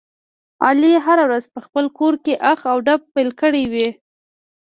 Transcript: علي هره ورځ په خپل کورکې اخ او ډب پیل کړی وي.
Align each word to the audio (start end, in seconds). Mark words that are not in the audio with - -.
علي 0.65 0.93
هره 1.05 1.23
ورځ 1.29 1.45
په 1.53 1.59
خپل 1.65 1.85
کورکې 1.99 2.33
اخ 2.51 2.59
او 2.71 2.77
ډب 2.85 3.01
پیل 3.13 3.29
کړی 3.41 3.63
وي. 3.73 3.89